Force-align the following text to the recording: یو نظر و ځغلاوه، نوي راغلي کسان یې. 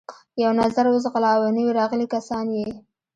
یو 0.43 0.51
نظر 0.61 0.85
و 0.87 0.95
ځغلاوه، 1.03 1.47
نوي 1.57 1.73
راغلي 1.79 2.07
کسان 2.15 2.45
یې. 2.57 2.67